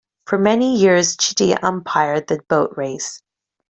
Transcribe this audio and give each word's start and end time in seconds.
For 0.25 0.39
many 0.39 0.77
years 0.79 1.15
Chitty 1.15 1.53
umpired 1.61 2.25
the 2.25 2.39
Boat 2.49 2.71
Race. 2.75 3.21